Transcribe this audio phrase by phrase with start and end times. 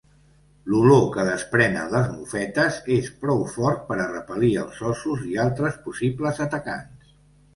[0.69, 5.77] L'olor que desprenen les mofetes és prou fort per a repel·lir els óssos i altres
[5.87, 7.13] possibles atacants.